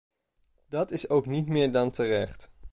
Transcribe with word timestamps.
Dat 0.69 0.91
is 0.91 1.09
ook 1.09 1.25
niet 1.25 1.47
meer 1.47 1.71
dan 1.71 1.91
terecht. 1.91 2.51